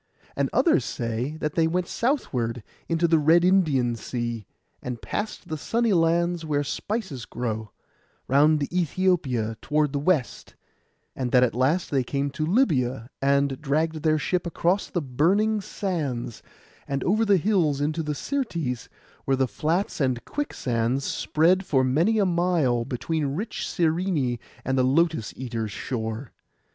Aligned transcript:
And 0.35 0.49
others 0.51 0.83
say 0.83 1.37
that 1.41 1.53
they 1.53 1.67
went 1.67 1.87
southward, 1.87 2.63
into 2.89 3.07
the 3.07 3.19
Red 3.19 3.45
Indian 3.45 3.95
Sea, 3.95 4.47
and 4.81 4.99
past 4.99 5.47
the 5.47 5.59
sunny 5.59 5.93
lands 5.93 6.43
where 6.43 6.63
spices 6.63 7.25
grow, 7.25 7.69
round 8.27 8.61
Æthiopia 8.61 9.61
toward 9.61 9.93
the 9.93 9.99
West; 9.99 10.55
and 11.15 11.31
that 11.31 11.43
at 11.43 11.53
last 11.53 11.91
they 11.91 12.03
came 12.03 12.31
to 12.31 12.47
Libya, 12.47 13.11
and 13.21 13.61
dragged 13.61 14.01
their 14.01 14.17
ship 14.17 14.47
across 14.47 14.89
the 14.89 15.03
burning 15.03 15.61
sands, 15.61 16.41
and 16.87 17.03
over 17.03 17.23
the 17.23 17.37
hills 17.37 17.79
into 17.79 18.01
the 18.01 18.15
Syrtes, 18.15 18.89
where 19.25 19.37
the 19.37 19.47
flats 19.47 20.01
and 20.01 20.25
quicksands 20.25 21.03
spread 21.05 21.63
for 21.63 21.83
many 21.83 22.17
a 22.17 22.25
mile, 22.25 22.85
between 22.85 23.27
rich 23.35 23.69
Cyrene 23.69 24.39
and 24.65 24.79
the 24.79 24.83
Lotus 24.83 25.31
eaters' 25.37 25.71
shore. 25.71 26.31